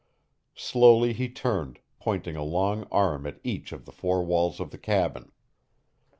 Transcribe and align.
Slowly 0.55 1.13
he 1.13 1.29
turned, 1.29 1.77
pointing 1.99 2.35
a 2.35 2.41
long 2.43 2.87
arm 2.91 3.27
at 3.27 3.39
each 3.43 3.71
of 3.71 3.85
the 3.85 3.91
four 3.91 4.25
walls 4.25 4.59
of 4.59 4.71
the 4.71 4.79
cabin. 4.79 5.31